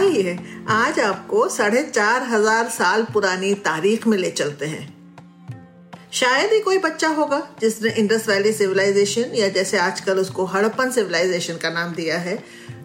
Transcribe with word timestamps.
आइए 0.00 0.38
आज 0.68 0.98
आपको 1.00 1.48
साढ़े 1.48 1.82
चार 1.82 2.22
हज़ार 2.22 2.68
साल 2.68 3.02
पुरानी 3.04 3.52
तारीख 3.54 4.06
में 4.06 4.16
ले 4.18 4.30
चलते 4.30 4.66
हैं। 4.66 4.84
शायद 6.12 6.52
ही 6.52 6.60
कोई 6.60 6.78
बच्चा 6.78 7.08
होगा 7.08 7.40
जिसने 7.60 7.90
इंडस 7.90 8.28
वैली 8.28 8.52
सिविलाइजेशन 8.52 9.34
या 9.34 9.48
जैसे 9.48 9.78
आजकल 9.78 10.18
उसको 10.18 10.44
हड़प्पन 10.44 10.90
सिविलाइजेशन 10.90 11.56
का 11.56 11.70
नाम 11.70 11.92
दिया 11.94 12.18
है, 12.18 12.38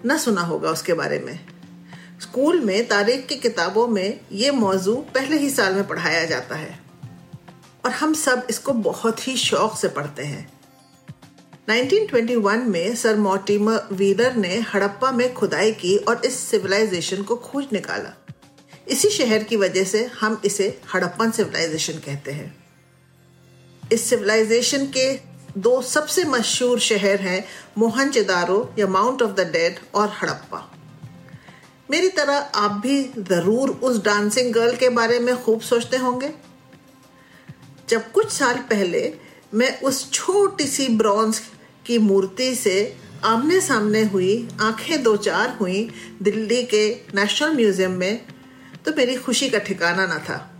न 0.05 0.17
सुना 0.17 0.41
होगा 0.41 0.69
उसके 0.69 0.93
बारे 0.93 1.19
में। 1.19 1.39
स्कूल 2.21 2.59
में 2.59 2.87
तारीख 2.87 3.25
की 3.27 3.35
किताबों 3.35 3.87
में 3.87 4.19
ये 4.31 4.51
मौजू 4.51 4.95
पहले 4.95 5.37
ही 5.37 5.49
साल 5.49 5.73
में 5.73 5.87
पढ़ाया 5.87 6.25
जाता 6.25 6.55
है। 6.55 6.79
और 7.85 7.91
हम 7.91 8.13
सब 8.13 8.47
इसको 8.49 8.73
बहुत 8.73 9.27
ही 9.27 9.37
शौक 9.37 9.77
से 9.77 9.87
पढ़ते 9.87 10.23
हैं। 10.23 10.54
1921 11.67 12.65
में 12.67 12.95
सर 12.95 13.15
मोटिमर 13.15 13.87
व्हीलर 13.91 14.35
ने 14.35 14.57
हड़प्पा 14.73 15.11
में 15.11 15.33
खुदाई 15.33 15.71
की 15.71 15.95
और 15.97 16.21
इस 16.25 16.37
सिविलाइजेशन 16.39 17.23
को 17.23 17.35
खोज 17.35 17.65
निकाला। 17.73 18.13
इसी 18.87 19.09
शहर 19.09 19.43
की 19.43 19.55
वजह 19.55 19.83
से 19.83 20.03
हम 20.19 20.41
इसे 20.45 20.67
हड़प्पन 20.93 21.31
सिविलाइजेशन 21.31 21.93
कहते 21.93 22.31
हैं। 22.31 22.55
इस 23.91 24.09
सिविलाइजेशन 24.09 24.85
के 24.97 25.07
दो 25.57 25.81
सबसे 25.81 26.23
मशहूर 26.25 26.79
शहर 26.79 27.21
हैं 27.21 27.43
मोहनजोदारो 27.77 28.59
या 28.79 28.87
माउंट 28.87 29.21
ऑफ़ 29.21 29.31
द 29.31 29.49
डेड 29.51 29.79
और 29.95 30.13
हड़प्पा। 30.21 30.63
मेरी 31.91 32.09
तरह 32.09 32.51
आप 32.55 32.79
भी 32.83 33.01
ज़रूर 33.19 33.69
उस 33.69 34.03
डांसिंग 34.03 34.53
गर्ल 34.53 34.75
के 34.75 34.89
बारे 34.91 35.19
में 35.19 35.35
खूब 35.43 35.61
सोचते 35.63 35.97
होंगे। 35.97 36.33
जब 37.89 38.11
कुछ 38.11 38.31
साल 38.31 38.55
पहले 38.69 39.13
मैं 39.53 39.79
उस 39.81 40.09
छोटी 40.11 40.65
सी 40.67 40.87
ब्रॉन्ज 40.97 41.41
की 41.85 41.97
मूर्ति 41.97 42.55
से 42.55 42.97
आमने 43.23 43.61
सामने 43.61 44.03
हुई, 44.03 44.47
आँखें 44.61 45.03
दो 45.03 45.17
चार 45.17 45.57
हुई 45.61 45.91
दिल्ली 46.21 46.63
के 46.63 47.01
नेशनल 47.15 47.55
म्यूज़ियम 47.55 47.91
में 47.91 48.25
तो 48.85 48.91
मेरी 48.97 49.15
खुशी 49.15 49.49
का 49.49 49.57
ठिकाना 49.57 50.05
ना 50.05 50.19
था। 50.19 50.51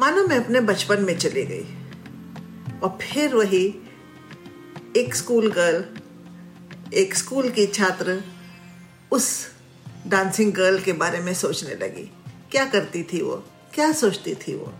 मानो 0.00 0.26
मैं 0.26 0.44
अपने 0.44 0.60
बचपन 0.60 1.02
में 1.02 1.18
चली 1.18 1.44
गई। 1.44 1.64
और 2.82 2.98
फिर 3.02 3.34
वही 3.34 3.74
एक 4.96 5.14
स्कूल 5.14 5.50
गर्ल 5.52 5.84
एक 6.94 7.14
स्कूल 7.14 7.50
की 7.50 7.66
छात्र 7.66 8.24
उस 9.12 9.48
डांसिंग 10.06 10.52
गर्ल 10.52 10.80
के 10.80 10.92
बारे 10.92 11.18
में 11.18 11.34
सोचने 11.34 11.74
लगी। 11.74 12.10
क्या 12.50 12.64
करती 12.64 13.02
थी 13.02 13.22
वो? 13.22 13.44
क्या 13.74 13.92
सोचती 13.92 14.34
थी 14.34 14.54
वो? 14.54 14.72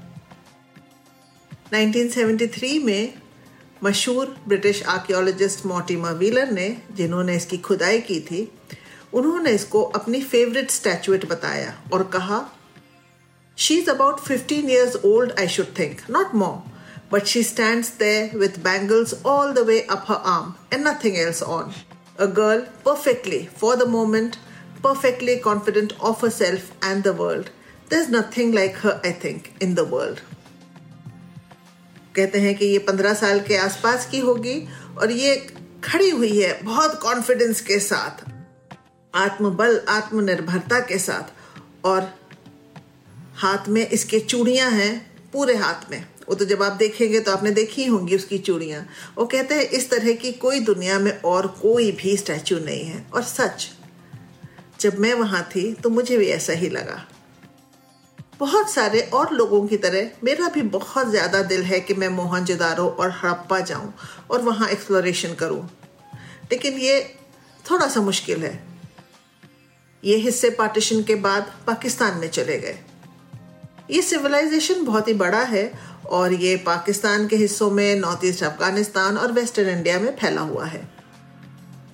1973 1.73 2.85
में 2.85 3.15
मशहूर 3.85 4.37
ब्रिटिश 4.49 4.83
आर्कियोलॉजिस्ट 4.89 5.67
मोटीमा 5.67 6.11
व्हीलर 6.11 6.51
ने, 6.51 6.69
जिन्होंने 6.97 7.37
इसकी 7.37 7.59
खुदाई 7.59 8.01
की 8.01 8.21
थी, 8.21 8.49
उन्होंने 9.15 9.51
इसको 9.51 9.83
अपनी 9.99 10.21
फेवरेट 10.23 10.71
स्टैचुएट 10.71 11.29
बताया 11.29 11.75
और 11.93 12.03
कहा 12.13 12.41
she 13.59 13.77
is 13.79 13.91
about 13.91 14.21
fifteen 14.21 14.71
years 14.71 14.97
old 15.05 15.33
I 15.41 15.49
should 15.49 15.79
think 15.79 16.01
not 16.11 16.35
more 16.35 16.59
but 17.13 17.25
she 17.27 17.43
stand 17.43 17.85
with 18.35 18.59
bangles 18.65 19.15
all 19.27 19.53
the 19.53 19.59
way 19.67 19.81
up 19.81 20.05
her 20.09 20.17
arm 20.33 20.55
and 20.73 20.87
nothing 20.89 21.17
else 21.19 21.43
on 21.43 21.73
a 22.21 22.25
girl 22.39 22.61
perfectly 22.85 23.47
for 23.61 23.77
the 23.77 23.89
moment 23.89 24.37
perfectly 24.85 25.37
confident 25.49 25.93
of 26.01 26.25
herself 26.33 26.85
and 26.85 27.03
the 27.05 27.17
world 27.21 27.47
there 27.91 28.01
is 28.01 28.11
nothing 28.17 28.55
like 28.55 28.77
her 28.77 29.01
I 29.07 29.13
think 29.25 29.49
in 29.63 29.75
the 29.75 29.89
world 29.91 30.28
कहते 32.19 32.41
हैं 32.41 32.55
कि 32.55 32.67
ये 32.67 32.79
पंद्रह 32.85 33.15
साल 33.17 33.41
के 33.41 33.57
आसपास 33.59 34.07
की 34.11 34.19
होगी 34.21 34.57
और 34.99 35.11
ये 35.13 35.35
खड़ी 35.85 36.11
हुई 36.11 36.41
है 36.41 36.53
बहुत 36.63 36.99
कॉन्फिडेंस 37.03 37.61
के 37.61 37.79
साथ, 37.81 38.25
आत्मबल, 39.15 39.81
आत्मनिर्भरता 39.89 40.81
के 40.83 40.99
साथ 41.01 41.87
और 41.87 42.13
हाथ 43.37 43.69
में 43.69 43.87
इसके 43.89 44.19
चूड़ियाँ 44.21 44.71
हैं, 44.71 44.95
पूरे 45.33 45.55
हाथ 45.57 45.91
में। 45.91 46.05
वो 46.29 46.35
तो 46.35 46.45
जब 46.45 46.63
आप 46.63 46.73
देखेंगे 46.73 47.21
तो 47.21 47.33
आपने 47.33 47.51
देखी 47.53 47.85
होंगी 47.87 48.17
उसकी 48.17 48.39
चूड़ियाँ। 48.41 48.85
वो 49.19 49.25
कहते 49.27 49.55
हैं 49.55 49.63
इस 49.71 49.89
तरह 49.91 50.13
की 50.15 50.33
कोई 50.39 50.61
दुनिया 50.61 50.99
में 50.99 51.13
और 51.25 51.47
कोई 51.63 51.91
भी 51.93 52.17
स्टैचू 52.17 52.59
नहीं 52.59 52.85
है। 52.85 53.05
और 53.15 53.23
सच, 53.25 53.69
जब 54.81 54.99
मैं 54.99 55.15
वहाँ 55.15 55.43
थी 55.55 55.73
तो 55.75 55.91
मुझे 55.91 56.17
भी 56.17 56.27
ऐसा 56.31 56.53
ही 56.55 56.69
लगा। 56.71 56.99
बहुत 58.41 58.71
सारे 58.71 59.01
और 59.15 59.33
लोगों 59.35 59.67
की 59.67 59.77
तरह 59.77 60.11
मेरा 60.25 60.49
भी 60.49 60.63
बहुत 60.73 61.09
ज़्यादा 61.11 61.43
दिल 61.43 61.63
है 61.63 61.81
कि 61.81 61.95
मैं 61.95 62.09
मोहनजोदारो 62.09 62.87
और 62.91 63.11
हड़प्पा 63.23 63.59
जाऊँ 63.61 63.93
और 64.31 64.43
वहाँ 64.43 64.69
एक्सप्लोरेशन 64.69 65.35
करूँ। 65.35 65.63
लेकिन 66.53 66.79
ये 66.79 67.01
थोड़ा 67.65 67.89
सा 67.89 68.01
मुश्किल 68.01 68.43
है। 68.43 68.53
ये 70.03 70.17
हिस्से 70.17 70.51
पार्टीशन 70.51 71.03
के 71.03 71.15
बाद 71.17 71.53
पाकिस्तान 71.67 72.19
में 72.19 72.29
चले 72.29 72.59
गए। 72.59 72.79
ये 73.91 74.03
सिविलाइजेशन 74.03 74.85
बहुत 74.85 75.09
ही 75.09 75.15
बड़ा 75.15 75.43
है 75.45 75.73
और 76.11 76.33
ये 76.33 76.57
पाकिस्तान 76.67 77.27
के 77.29 77.37
हिस्सों 77.37 77.71
में 77.71 77.95
नॉर्थ 78.01 78.25
ईस्ट 78.25 78.45
अफ़गानिस्तान 78.45 79.19
और 79.19 79.33
वेस्टर्न 79.33 79.69
इंडिया 79.69 79.99
में 80.01 80.15
फैला 80.17 80.41
हुआ 80.43 80.67
है। 80.67 80.83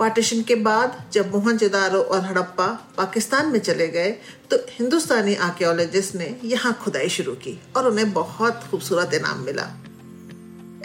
पार्टीशन 0.00 0.42
के 0.42 0.54
बाद 0.62 0.96
जब 1.12 1.30
मोहनजोदारो 1.32 2.00
और 2.00 2.20
हड़प्पा 2.20 2.66
पाकिस्तान 2.96 3.52
में 3.52 3.58
चले 3.58 3.86
गए 3.88 4.10
तो 4.50 4.56
हिंदुस्तानी 4.70 5.34
आर्कियोलॉजिस्ट 5.42 6.14
ने 6.14 6.34
यहाँ 6.44 6.72
खुदाई 6.82 7.08
शुरू 7.08 7.34
की 7.44 7.58
और 7.76 7.88
उन्हें 7.88 8.12
बहुत 8.12 8.64
खूबसूरत 8.70 9.14
इनाम 9.14 9.44
मिला। 9.44 9.68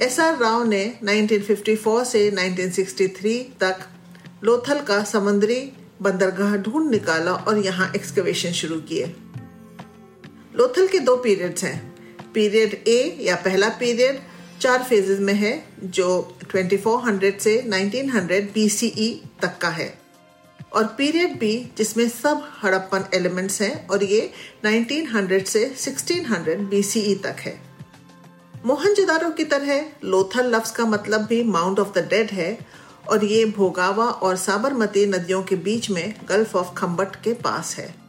एस 0.02 0.20
आर 0.20 0.38
राव 0.38 0.64
ने 0.64 0.84
1954 1.04 2.04
से 2.06 2.30
1963 2.32 3.38
तक 3.60 3.80
लोथल 4.44 4.82
का 4.82 5.04
समुद्री 5.04 5.60
बंदरगाह 6.02 6.56
ढूंढ 6.58 6.90
निकाला 6.92 7.34
और 7.34 7.58
यहाँ 7.58 7.92
एक्सकवेशन 7.96 8.52
शुरू 8.54 8.80
किए। 8.82 9.06
लोथल 10.56 10.88
के 10.88 11.00
दो 11.00 11.16
पीरियड्स 11.18 11.64
हैं, 11.64 11.78
पीरियड 12.34 12.74
ए 12.88 13.18
या 13.22 13.36
पहला 13.36 13.70
पीरियड 13.80 14.22
चार 14.62 14.84
फेजेस 14.84 15.20
में 15.20 15.34
है, 15.34 15.64
जो 15.84 16.38
2400 16.52 17.40
से 17.40 17.64
1900 17.68 18.54
BCE 18.54 19.16
तक 19.42 19.58
का 19.62 19.70
है। 19.70 20.00
और 20.74 20.84
पीरियड 20.84 21.40
बी 21.40 21.72
जिसमें 21.78 22.10
सब 22.10 22.52
हड़प्पन 22.64 23.06
एलिमेंट्स 23.14 23.62
हैं, 23.62 23.88
और 23.88 24.04
ये 24.04 24.32
1900 24.66 25.48
से 25.48 25.76
1600 25.78 26.70
BCE 26.70 27.24
तक 27.24 27.36
है। 27.40 27.62
मोहनजोदारो 28.66 29.30
की 29.30 29.44
तरह, 29.44 29.86
लोथल 30.04 30.56
लफ्ज 30.56 30.72
का 30.72 30.86
मतलब 30.86 31.22
भी 31.22 31.44
माउंट 31.44 31.80
ऑफ़ 31.80 32.00
द 32.00 32.08
डेड 32.10 32.32
है, 32.32 32.60
और 33.10 33.26
ये 33.26 33.46
भोगावा 33.46 34.06
और 34.06 34.36
साबरमती 34.36 35.06
नदियों 35.06 35.44
के 35.44 35.56
बीच 35.56 35.90
में 35.90 36.14
गल्फ 36.30 36.56
ऑफ़ 36.56 36.74
खम्बट 36.74 37.16
के 37.16 37.34
पास 37.34 37.76
है। 37.78 38.09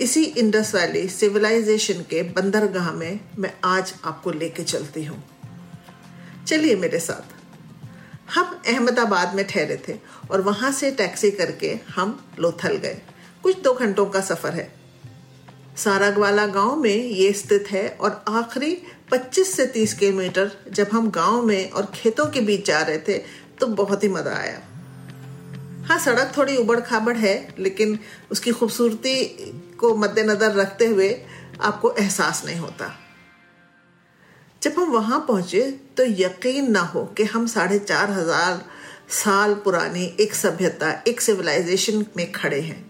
इसी 0.00 0.22
इंडस 0.22 0.74
वैली 0.74 1.08
सिविलाइजेशन 1.08 2.02
के 2.02 2.22
बंदरगाह 2.22 2.90
में 2.92 3.20
मैं 3.38 3.52
आज 3.64 3.92
आपको 4.04 4.30
लेके 4.30 4.62
चलती 4.62 5.04
हूँ। 5.04 5.22
चलिए 6.48 6.76
मेरे 6.76 6.98
साथ। 6.98 7.34
हम 8.34 8.60
अहमदाबाद 8.66 9.34
में 9.34 9.44
ठहरे 9.46 9.80
थे 9.88 9.96
और 10.30 10.40
वहाँ 10.40 10.70
से 10.72 10.90
टैक्सी 10.90 11.30
करके 11.30 11.74
हम 11.88 12.18
लोथल 12.40 12.76
गए। 12.76 13.00
कुछ 13.42 13.60
दो 13.62 13.72
घंटों 13.74 14.06
का 14.06 14.20
सफ़र 14.20 14.54
है। 14.54 14.70
सारगवाला 15.76 16.46
गाँव 16.46 16.76
में 16.76 16.94
ये 16.94 17.32
स्थित 17.32 17.70
है 17.70 17.88
और 17.90 18.24
आखिरी 18.28 18.76
25 19.12 19.54
से 19.56 19.66
30 19.66 19.92
किलोमीटर 19.94 20.50
जब 20.70 20.88
हम 20.92 21.10
गाँव 21.10 21.42
में 21.42 21.70
और 21.70 21.92
खेतों 21.94 22.26
के 22.26 22.40
बीच 22.40 22.66
जा 22.66 22.80
रहे 22.82 22.98
थे 22.98 23.18
तो 23.60 23.66
बहुत 23.66 24.04
ही 24.04 24.08
मज़ा 24.08 24.36
आया। 24.36 24.60
हाँ 25.86 25.98
सड़क 25.98 26.32
थोड़ी 26.36 26.56
उबड़ 26.56 26.80
खाबड़ 26.80 27.16
है, 27.16 27.54
लेकिन 27.58 27.98
उसकी 28.30 28.52
खूबसूरती 28.52 29.14
को 29.80 29.94
मद्देनजर 29.96 30.52
रखते 30.52 30.86
हुए 30.86 31.10
आपको 31.60 31.90
एहसास 31.92 32.42
नहीं 32.46 32.58
होता। 32.58 32.94
जब 34.62 34.78
हम 34.78 34.90
वहाँ 34.90 35.18
पहुँचे 35.28 35.70
तो 35.96 36.04
यकीन 36.04 36.70
ना 36.70 36.80
हो 36.84 37.04
कि 37.16 37.24
हम 37.24 37.46
साढ़े 37.46 37.78
चार 37.78 38.10
हज़ार 38.10 38.64
साल 39.14 39.54
पुरानी 39.54 40.04
एक 40.20 40.34
सभ्यता, 40.34 40.90
एक 41.08 41.20
सिविलाइजेशन 41.20 42.04
में 42.16 42.30
खड़े 42.32 42.60
हैं। 42.60 42.84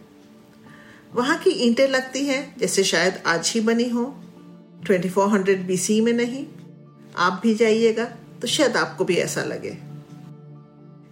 वहाँ 1.14 1.36
की 1.38 1.50
ईंटें 1.66 1.86
लगती 1.88 2.24
हैं, 2.26 2.54
जैसे 2.58 2.84
शायद 2.84 3.22
आज 3.26 3.52
ही 3.54 3.60
बनी 3.60 3.88
हो। 3.88 4.04
2400 4.86 5.66
बीसी 5.66 6.00
में 6.00 6.12
नहीं। 6.12 6.46
आप 7.16 7.40
भी 7.42 7.54
जाइएगा 7.54 8.04
तो 8.40 8.48
शायद 8.48 8.76
आपको 8.76 9.04
भी 9.04 9.16
ऐसा 9.16 9.42
लगे। 9.42 9.70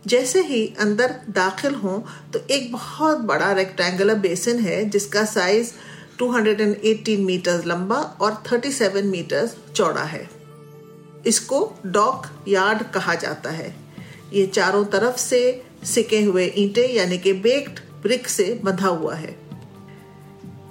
जैसे 0.07 0.43
ही 0.43 0.75
अंदर 0.81 1.15
दाखिल 1.29 1.75
हो 1.75 2.07
तो 2.33 2.41
एक 2.51 2.73
बहुत 2.73 3.19
बड़ा 3.19 3.53
रेक्टेंगुलर 3.53 4.15
बेसिन 4.15 4.59
है, 4.61 4.91
जिसका 4.91 5.25
साइज़ 5.25 5.73
218 6.19 7.17
मीटर 7.19 7.65
लंबा 7.65 7.97
और 7.97 8.43
37 8.47 9.05
मीटर 9.05 9.51
चौड़ा 9.77 10.03
है। 10.03 10.31
इसको 11.27 11.79
डॉक 11.87 12.27
यार्ड 12.49 12.83
कहा 12.83 13.15
जाता 13.15 13.51
है। 13.51 13.77
ये 14.33 14.47
चारों 14.47 14.85
तरफ़ 14.85 15.17
से 15.17 15.63
सिके 15.85 16.23
हुए 16.23 16.53
ईंटे, 16.57 16.87
यानी 16.87 17.19
कि 17.19 17.33
बेक्ड 17.33 17.81
ब्रिक 18.03 18.29
से 18.29 18.61
बंधा 18.65 18.89
हुआ 18.89 19.15
है। 19.15 19.37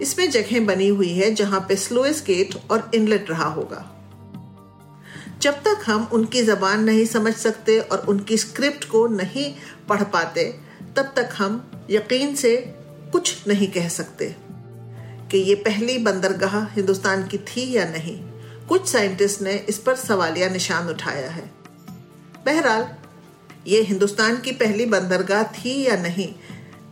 इसमें 0.01 0.31
जगह 0.31 0.59
बनी 0.59 0.87
हुई 0.87 1.13
है, 1.13 1.35
जहाँ 1.35 1.65
पे 1.69 1.75
स्लोएस 1.75 2.23
गेट 2.27 2.55
और 2.71 2.91
इनलेट 2.95 3.29
रहा 3.29 3.49
होगा। 3.49 3.94
जब 5.41 5.53
तक 5.53 5.83
हम 5.85 6.09
उनकी 6.13 6.43
जबान 6.43 6.83
नहीं 6.83 7.05
समझ 7.05 7.33
सकते 7.33 7.79
और 7.79 7.97
उनकी 7.99 8.37
स्क्रिप्ट 8.37 8.85
को 8.85 9.07
नहीं 9.07 9.55
पढ़ 9.89 10.03
पाते, 10.03 10.59
तब 10.95 11.13
तक 11.15 11.29
हम 11.37 11.71
यकीन 11.89 12.35
से 12.35 12.55
कुछ 13.11 13.47
नहीं 13.47 13.67
कह 13.67 13.89
सकते 13.89 14.35
कि 15.31 15.37
ये 15.37 15.55
पहली 15.55 15.97
बंदरगाह 15.97 16.65
हिंदुस्तान 16.65 17.27
की 17.27 17.37
थी 17.37 17.71
या 17.71 17.85
नहीं। 17.85 18.21
कुछ 18.67 18.87
साइंटिस्ट 18.87 19.41
ने 19.41 19.53
इस 19.69 19.77
पर 19.77 19.95
सवालिया 19.95 20.49
निशान 20.49 20.87
उठाया 20.87 21.29
है। 21.29 21.51
बहरहाल, 22.45 22.87
ये 23.67 23.81
हिंदुस्तान 23.81 24.37
की 24.37 24.51
पहली 24.51 24.85
बंदरगाह 24.85 25.43
थी 25.43 25.87
या 25.87 25.95
नहीं 25.95 26.33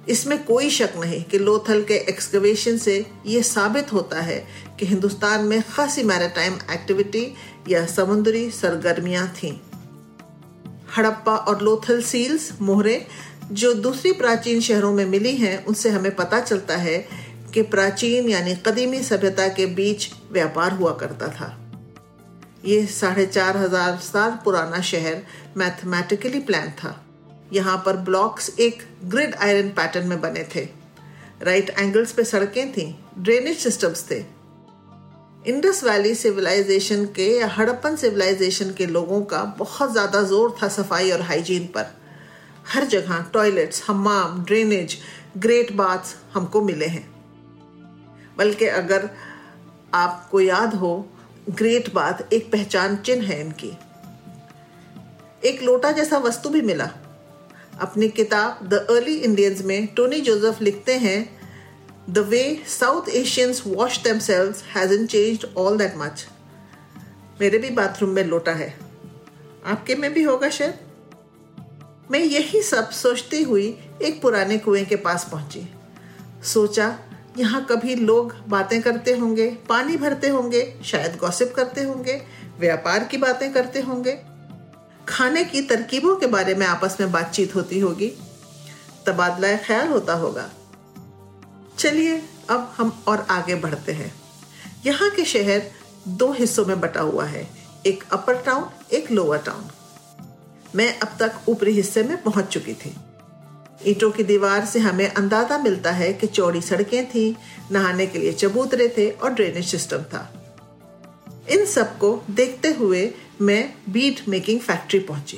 इसमें 0.09 0.44
कोई 0.45 0.69
शक 0.69 0.94
नहीं 0.97 1.23
कि 1.23 1.39
लोथल 1.39 1.83
के 1.83 1.94
एक्सकवेशन 1.94 2.77
से 2.77 3.05
ये 3.25 3.44
साबित 3.44 3.94
होता 3.94 4.21
है 4.21 4.45
कि 4.79 4.85
हिंदुस्तान 4.85 5.45
में 5.45 5.61
खासी 5.61 6.03
मैरिटाइम 6.03 6.53
एक्टिविटी 6.53 7.33
या 7.69 7.85
समुद्री 7.85 8.50
सरगर्मियाँ 8.51 9.27
थीं। 9.27 9.53
हड़प्पा 10.97 11.35
और 11.35 11.61
लोथल 11.61 12.01
सील्स 12.01 12.51
मोहरे, 12.61 13.05
जो 13.51 13.73
दूसरी 13.73 14.11
प्राचीन 14.11 14.61
शहरों 14.61 14.94
में 14.94 15.05
मिली 15.05 15.35
हैं, 15.35 15.65
उनसे 15.65 15.89
हमें 15.89 16.15
पता 16.15 16.39
चलता 16.39 16.75
है 16.75 16.97
कि 17.53 17.61
प्राचीन 17.61 18.29
यानी 18.29 18.55
कदीमी 18.55 19.01
सभ्यता 19.03 19.47
के 19.47 19.65
बीच 19.65 20.11
व्यापार 20.31 20.71
हुआ 20.71 20.91
करता 20.91 21.27
था 21.27 21.57
ये 22.65 22.85
साढ़े 22.85 23.25
चार 23.25 23.57
हज़ार 23.57 23.97
साल 23.97 24.31
पुराना 24.45 24.81
शहर 24.81 25.21
मैथमेटिकली 25.57 26.39
प्लान 26.39 26.69
था 26.71 27.02
यहाँ 27.53 27.77
पर 27.85 27.97
ब्लॉक्स 27.97 28.50
एक 28.59 28.83
ग्रिड 29.03 29.35
आयरन 29.35 29.69
पैटर्न 29.69 30.07
में 30.07 30.21
बने 30.21 30.44
थे। 30.55 30.67
राइट 31.41 31.69
एंगल्स 31.69 32.11
पे 32.11 32.23
सड़कें 32.23 32.71
थीं, 32.73 32.94
ड्रेनेज 33.17 33.57
सिस्टम्स 33.57 34.05
थे। 34.11 34.23
इंडस 35.47 35.83
वैली 35.83 36.13
सिविलाइजेशन 36.15 37.05
के 37.05 37.27
या 37.39 37.47
हड़प्पन 37.47 37.95
सिविलाइजेशन 37.95 38.73
के 38.73 38.85
लोगों 38.85 39.21
का 39.21 39.44
बहुत 39.57 39.91
ज़्यादा 39.91 40.21
ज़ोर 40.23 40.55
था 40.63 40.67
सफ़ाई 40.67 41.11
और 41.11 41.21
हाइजीन 41.21 41.65
पर। 41.67 41.85
हर 42.67 42.85
जगह 42.85 43.25
टॉयलेट्स, 43.33 43.83
हमाम, 43.88 44.44
ड्रेनेज, 44.44 44.97
ग्रेट 45.38 45.71
बाथ्स 45.71 46.15
हमको 46.33 46.61
मिले 46.61 46.85
हैं। 46.85 47.07
बल्कि 48.38 48.65
अगर 48.65 49.09
आपको 49.94 50.41
याद 50.41 50.73
हो, 50.73 51.09
ग्रेट 51.50 51.94
बाथ 51.94 52.33
एक 52.33 52.51
पहचान 52.51 52.95
चिन्ह 52.95 53.27
है 53.27 53.39
इनकी। 53.41 53.71
एक 55.50 55.63
लोटा 55.63 55.91
जैसा 55.91 56.17
वस्तु 56.17 56.50
भी 56.50 56.61
मिला। 56.61 56.89
अपनी 57.81 58.10
किताब 58.10 58.60
द 58.68 58.74
अर्ली 58.74 59.16
इंडियंस 59.16 59.62
में 59.62 59.88
टोनी 59.88 60.22
जोसेफ 60.22 60.62
लिखते 60.62 60.98
हैं 60.98 61.40
the 62.10 62.18
way 62.18 62.64
South 62.68 63.10
Asians 63.10 63.64
wash 63.68 64.04
themselves 64.20 64.64
hasn't 64.64 65.06
change 65.06 65.46
all 65.58 65.78
that 65.78 65.94
much 65.98 66.25
मेरे 67.42 67.58
भी 67.58 67.70
बाथरूम 67.70 68.10
में 68.10 68.24
लोटा 68.24 68.52
है। 68.52 68.80
आपके 69.66 69.96
में 69.96 70.14
भी 70.14 70.24
होगा 70.24 70.50
शायद। 70.50 70.74
मैं 72.12 72.20
यही 72.20 72.62
सब 72.62 72.90
सोचती 72.90 73.44
हुई 73.44 73.80
एक 74.02 74.22
पुराने 74.22 74.58
कुएँ 74.58 74.86
के 74.86 74.96
पास 74.96 75.28
पहुँची। 75.31 75.68
सोचा, 76.44 77.00
यहाँ 77.38 77.66
कभी 77.66 77.96
लोग 77.96 78.34
बातें 78.48 78.81
करते 78.81 79.18
होंगे, 79.18 79.58
पानी 79.70 79.98
भरते 79.98 80.28
होंगे, 80.28 80.80
शायद 80.84 81.18
गॉसिप 81.18 81.54
करते 81.56 81.84
होंगे, 81.84 82.22
व्यापार 82.60 83.04
की 83.04 83.18
बातें 83.18 83.54
करते 83.54 83.81
होंगे 83.81 84.32
खाने 85.09 85.44
की 85.44 85.61
तरकीबों 85.61 86.15
के 86.15 86.27
बारे 86.27 86.55
में 86.55 86.65
आपस 86.65 86.97
में 87.00 87.11
बातचीत 87.11 87.55
होती 87.55 87.79
होगी। 87.79 88.11
तबादला 89.05 89.55
ख्याल 89.57 89.88
होता 89.88 90.13
होगा। 90.13 90.50
चलिए, 91.79 92.21
अब 92.50 92.73
हम 92.77 93.03
और 93.07 93.25
आगे 93.29 93.55
बढ़ते 93.55 93.91
हैं। 93.91 94.13
यहाँ 94.85 95.09
के 95.09 95.25
शहर 95.25 95.61
दो 96.07 96.31
हिस्सों 96.31 96.65
में 96.65 96.79
बटा 96.81 97.01
हुआ 97.01 97.25
है। 97.25 97.47
एक 97.85 98.03
अपर 98.11 98.41
टाउन 98.41 98.69
एक 98.91 99.11
लोअर 99.11 99.38
टाउन 99.38 99.69
मैं 100.75 101.00
अब 101.00 101.15
तक 101.19 101.50
ऊपरी 101.50 101.71
हिस्से 101.71 102.03
में 102.03 102.23
पहुँच 102.23 102.45
चुकी 102.45 102.73
थी। 102.73 102.95
ईंटों 103.88 104.11
की 104.11 104.23
दीवार 104.23 104.65
से 104.65 104.79
हमें 104.79 105.07
अंदाज़ा 105.09 105.57
मिलता 105.57 105.91
है 105.91 106.13
कि 106.13 106.27
चौड़ी 106.27 106.61
सड़कें 106.61 107.05
थी, 107.09 107.35
नहाने 107.71 108.07
के 108.07 108.19
लिए 108.19 108.33
चबूतरे 108.33 108.88
थे 108.97 109.09
और 109.09 109.33
ड्रेनेज 109.33 109.65
सिस्टम 109.65 110.03
था। 110.03 110.33
इन 111.50 111.65
सबको 111.65 112.23
देखते 112.29 112.67
हुए 112.67 113.05
मैं 113.44 113.74
बीट 113.90 114.28
मेकिंग 114.28 114.60
फैक्ट्री 114.60 115.00
पहुँची। 115.00 115.38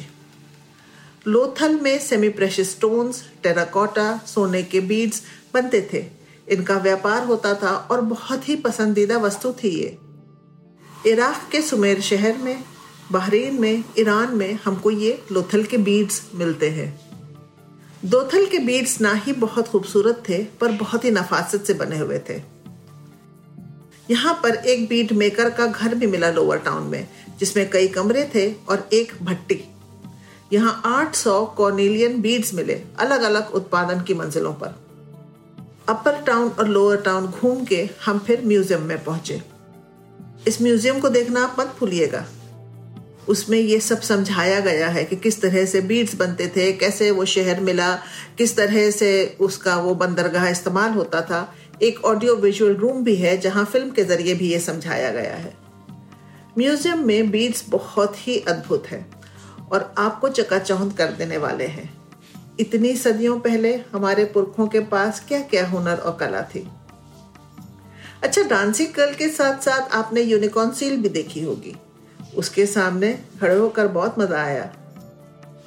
लोथल 1.27 1.79
में 1.79 1.99
सेमी 1.99 2.29
प्रेशियस 2.29 2.71
स्टोन्स 2.71 3.23
टेराकोटा 3.43 4.17
सोने 4.17 4.63
के 4.63 4.79
बीड्स 4.79 5.21
बनते 5.53 5.89
थे। 5.93 6.05
इनका 6.49 6.77
व्यापार 6.77 7.25
होता 7.25 7.53
था 7.53 7.75
और 7.91 8.01
बहुत 8.01 8.49
ही 8.49 8.55
पसंदीदा 8.55 9.17
वस्तु 9.17 9.53
थी 9.53 9.69
ये। 9.69 9.97
इराक 11.11 11.49
के 11.51 11.61
सुमेर 11.61 12.01
शहर 12.01 12.37
में, 12.37 12.63
बहरीन 13.11 13.61
में, 13.61 13.83
ईरान 13.99 14.35
में 14.35 14.59
हमको 14.65 14.91
ये 14.91 15.23
लोथल 15.31 15.63
के 15.63 15.77
बीड्स 15.77 16.21
मिलते 16.35 16.69
हैं। 16.69 16.89
दोथल 18.05 18.45
के 18.45 18.59
बीड्स 18.59 19.01
ना 19.01 19.13
ही 19.13 19.33
बहुत 19.33 19.67
खूबसूरत 19.67 20.23
थे, 20.29 20.43
पर 20.43 20.71
बहुत 20.71 21.05
ही 21.05 21.11
नफासत 21.11 21.63
से 21.63 21.73
बने 21.73 21.97
हुए 21.97 22.19
थे। 22.19 22.54
यहाँ 24.09 24.33
पर 24.43 24.55
एक 24.55 24.87
बीड 24.87 25.11
मेकर 25.11 25.49
का 25.49 25.65
घर 25.67 25.95
भी 25.95 26.07
मिला 26.07 26.29
लोअर 26.31 26.57
टाउन 26.57 26.83
में, 26.83 27.07
जिसमें 27.39 27.69
कई 27.69 27.87
कमरे 27.87 28.29
थे 28.35 28.51
और 28.69 28.87
एक 28.93 29.13
भट्टी। 29.21 29.63
यहाँ 30.53 30.81
800 30.85 31.45
कॉर्नेलियन 31.57 32.21
बीड्स 32.21 32.53
मिले 32.53 32.81
अलग 32.99 33.21
अलग 33.21 33.53
उत्पादन 33.55 34.01
की 34.01 34.13
मंजिलों 34.13 34.53
पर। 34.53 34.75
अपर 35.89 36.21
टाउन 36.21 36.49
और 36.49 36.67
लोअर 36.67 37.01
टाउन 37.01 37.27
घूम 37.27 37.63
के 37.65 37.89
हम 38.05 38.19
फिर 38.19 38.45
म्यूज़ियम 38.45 38.81
में 38.81 39.03
पहुँचे। 39.03 39.41
इस 40.47 40.61
म्यूज़ियम 40.61 40.99
को 40.99 41.09
देखना 41.09 41.43
आप 41.43 41.55
मत 41.59 41.75
भूलिएगा। 41.79 42.25
उसमें 43.29 43.57
ये 43.57 43.79
सब 43.79 44.01
समझाया 44.01 44.59
गया 44.59 44.87
है 44.87 45.03
कि 45.05 45.15
किस 45.15 45.41
तरह 45.41 45.65
से 45.65 45.81
बीड्स 45.81 46.15
बनते 46.15 46.47
थे, 46.47 46.71
कैसे 46.71 47.09
वो 47.11 47.25
शहर 47.25 47.59
मिला, 47.59 47.93
किस 48.37 48.55
तरह 48.57 48.89
से 48.91 49.37
उसका 49.39 49.75
वो 49.77 49.95
बंदरगाह 49.95 50.47
इस्तेमाल 50.47 50.91
होता 50.91 51.21
था। 51.21 51.55
एक 51.83 52.03
ऑडियो 52.05 52.35
विजुअल 52.35 52.75
रूम 52.75 53.03
भी 53.03 53.15
है 53.15 53.37
जहाँ 53.37 53.63
फ़िल्म 53.65 53.89
के 53.89 54.03
ज़रिए 54.03 54.33
भी 54.33 54.51
ये 54.51 54.59
समझाया 54.59 55.11
गया 55.11 55.35
है। 55.35 55.53
म्यूज़ियम 56.57 57.05
में 57.07 57.31
बीड्स 57.31 57.63
बहुत 57.69 58.15
ही 58.17 58.37
अद्भुत 58.39 58.87
है 58.87 59.05
और 59.71 59.93
आपको 59.97 60.29
चकाचौंध 60.29 60.93
कर 60.93 61.11
देने 61.11 61.37
वाले 61.37 61.65
हैं। 61.67 61.89
इतनी 62.59 62.95
सदियों 62.95 63.39
पहले 63.39 63.73
हमारे 63.91 64.25
पुरखों 64.25 64.67
के 64.67 64.79
पास 64.85 65.23
क्या 65.27 65.39
क्या 65.43 65.67
हुनर 65.67 65.97
और 65.97 66.15
कला 66.19 66.41
थी? 66.45 66.67
अच्छा 68.23 68.41
डांसिंग 68.41 68.93
गर्ल 68.93 69.13
के 69.13 69.27
साथ 69.29 69.59
साथ 69.59 69.95
आपने 69.95 70.21
यूनिकॉर्न 70.21 70.71
सील 70.71 70.97
भी 70.97 71.09
देखी 71.09 71.43
होगी। 71.43 71.75
उसके 72.37 72.65
सामने 72.65 73.11
खड़े 73.41 73.55
होकर 73.55 73.87
बहुत 73.87 74.19
मज़ा 74.19 74.41
आया। 74.43 74.71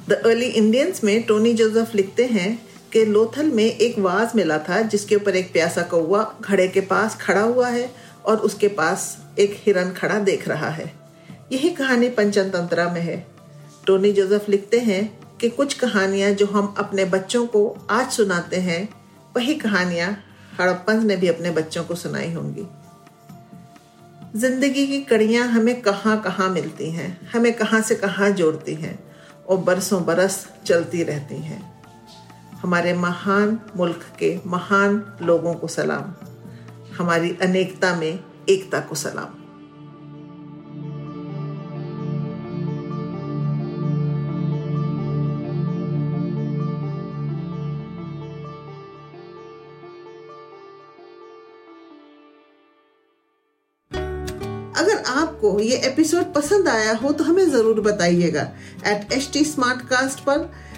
द 0.09 0.13
अर्ली 0.15 0.47
इंडियंस 0.47 1.05
में 1.05 1.23
टोनी 1.23 1.53
जोसेफ 1.55 1.95
लिखते 1.95 2.25
हैं 2.27 2.51
कि 2.93 3.05
लोथल 3.05 3.47
में 3.47 3.65
एक 3.65 3.99
वाज 3.99 4.33
मिला 4.37 4.59
था, 4.59 4.81
जिसके 4.83 5.17
ऊपर 5.17 5.37
एक 5.37 5.53
प्यासा 5.53 5.83
कौआ 5.83 6.23
घड़े 6.41 6.69
के 6.69 6.81
पास 6.81 7.17
खड़ा 7.21 7.41
हुआ 7.41 7.69
है 7.69 7.91
और 8.27 8.37
उसके 8.37 8.69
पास 8.69 9.17
एक 9.39 9.57
हिरन 9.57 9.91
खड़ा 9.91 10.19
देख 10.19 10.49
रहा 10.49 10.69
है। 10.69 10.93
यही 11.53 11.71
कहानी 11.71 12.09
पंचतंत्रा 12.09 12.89
में 12.89 13.01
है। 13.01 13.27
टोनी 13.87 14.13
जोसेफ 14.13 14.49
लिखते 14.49 14.79
हैं 14.81 15.19
कि 15.41 15.49
कुछ 15.49 15.75
कहानियाँ 15.75 16.31
जो 16.31 16.47
हम 16.47 16.75
अपने 16.79 17.05
बच्चों 17.05 17.47
को 17.47 17.87
आज 17.91 18.11
सुनाते 18.11 18.57
हैं, 18.57 18.89
वही 19.37 19.55
कहानियाँ 19.55 20.11
हड़प्पन 20.61 21.07
ने 21.07 21.17
भी 21.17 21.29
अपने 21.29 21.51
बच्चों 21.51 21.85
को 21.85 21.95
सुनाई 21.95 22.33
होंगी। 22.33 22.67
ज़िंदगी 24.37 24.87
की 24.87 25.01
कड़ियाँ 25.01 25.47
हमें 25.47 25.81
कहाँ 25.83 26.21
कहाँ 26.23 26.49
मिलती 26.49 26.91
हैं, 26.91 27.29
हमें 27.33 27.53
कहाँ 27.53 27.81
से 27.83 27.95
कहाँ 27.95 28.31
जोड़ती 28.31 28.75
हैं, 28.75 28.99
और 29.49 29.57
बरसों 29.57 30.05
बरस 30.05 30.47
चलती 30.67 31.03
रहती 31.03 31.35
हैं। 31.35 31.78
हमारे 32.61 32.93
महान 32.93 33.59
मुल्क 33.77 34.05
के 34.19 34.31
महान 34.47 35.03
लोगों 35.23 35.55
को 35.55 35.67
सलाम। 35.69 36.15
हमारी 36.97 37.37
अनेकता 37.43 37.95
में 37.97 38.19
एकता 38.49 38.81
को 38.81 38.95
सलाम। 38.95 39.37
अगर 54.77 55.03
आपको 55.09 55.59
ये 55.61 55.77
एपिसोड 55.87 56.33
पसंद 56.35 56.69
आया 56.69 56.95
हो 56.97 57.13
तो 57.13 57.25
हमें 57.25 57.49
ज़रूर 57.51 57.81
बताइएगा। 57.83 58.43
At 58.87 59.13
H 59.13 59.31
T 59.33 59.45
smart 59.45 59.89
cast 59.89 60.25
पर 60.25 60.51